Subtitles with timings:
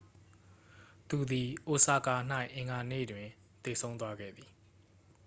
[1.09, 2.15] သူသည် အိုဆာကာ၌
[2.55, 3.27] အင်္ဂါနေ့တွင်
[3.63, 4.49] သေဆုံးသွားခဲ့သည်